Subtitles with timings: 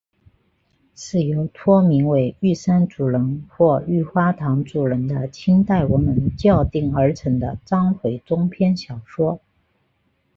[0.95, 9.39] 是由托名为玉山主人或玉花堂主人的清代文人校订而成的章回中篇小说。